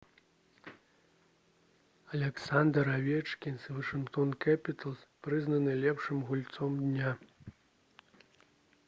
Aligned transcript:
аляксандр 2.13 2.89
авечкін 2.95 3.59
з 3.65 3.75
«вашынгтон 3.75 4.33
кэпіталз» 4.47 5.05
прызнаны 5.27 5.77
лепшым 5.85 6.25
гульцом 6.31 6.71
дня 6.87 7.11